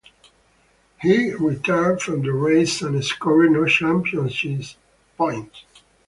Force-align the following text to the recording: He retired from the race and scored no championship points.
He 0.99 1.31
retired 1.35 2.01
from 2.01 2.23
the 2.23 2.33
race 2.33 2.81
and 2.81 3.05
scored 3.05 3.51
no 3.51 3.67
championship 3.67 4.75
points. 5.15 5.63